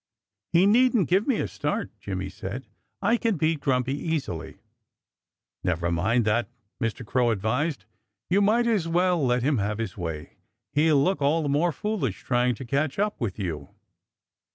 "He 0.51 0.65
needn't 0.65 1.09
give 1.09 1.27
me 1.27 1.39
a 1.41 1.47
start," 1.47 1.91
Jimmy 1.99 2.27
said. 2.29 2.65
"I 3.03 3.17
can 3.17 3.37
beat 3.37 3.59
Grumpy 3.59 3.93
easily." 3.93 4.57
"Never 5.63 5.91
mind 5.91 6.25
that!" 6.25 6.49
Mr. 6.81 7.05
Crow 7.05 7.29
advised. 7.29 7.85
"You 8.27 8.41
might 8.41 8.65
as 8.65 8.87
well 8.87 9.23
let 9.23 9.43
him 9.43 9.59
have 9.59 9.77
his 9.77 9.95
way. 9.99 10.37
He'll 10.73 11.03
look 11.03 11.21
all 11.21 11.43
the 11.43 11.49
more 11.49 11.71
foolish, 11.71 12.23
trying 12.23 12.55
to 12.55 12.65
catch 12.65 12.97
up 12.97 13.21
with 13.21 13.37
you." 13.37 13.75